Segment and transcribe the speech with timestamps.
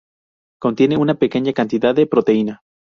[0.59, 2.63] Contiene una pequeña cantidad de proteína.